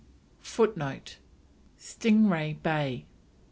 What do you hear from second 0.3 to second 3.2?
FOOTNOTE: STING RAY BAY.